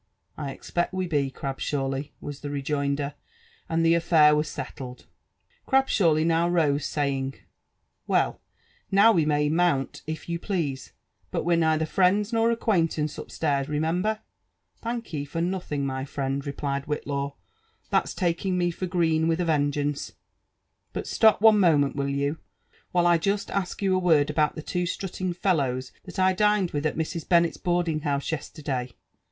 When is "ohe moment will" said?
21.43-22.09